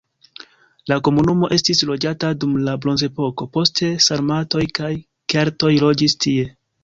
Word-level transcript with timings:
La 0.91 0.95
komunumo 1.07 1.49
estis 1.57 1.81
loĝata 1.89 2.31
dum 2.43 2.55
la 2.69 2.73
bronzepoko, 2.85 3.49
poste 3.57 3.91
sarmatoj 4.07 4.63
kaj 4.79 4.91
keltoj 5.35 5.73
loĝis 5.87 6.17
tie. 6.27 6.49